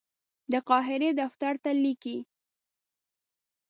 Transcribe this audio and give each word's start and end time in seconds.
د 0.51 0.53
قاهرې 0.67 1.09
دفتر 1.21 1.53
ته 1.63 1.71
لیکي. 1.83 2.17